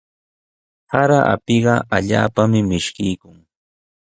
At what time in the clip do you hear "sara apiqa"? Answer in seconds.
0.89-1.75